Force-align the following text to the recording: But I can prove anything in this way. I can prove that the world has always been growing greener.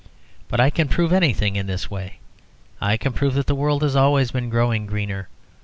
But 0.47 0.59
I 0.59 0.71
can 0.71 0.87
prove 0.87 1.13
anything 1.13 1.55
in 1.55 1.67
this 1.67 1.91
way. 1.91 2.17
I 2.81 2.97
can 2.97 3.13
prove 3.13 3.35
that 3.35 3.45
the 3.45 3.53
world 3.53 3.83
has 3.83 3.95
always 3.95 4.31
been 4.31 4.49
growing 4.49 4.87
greener. 4.87 5.27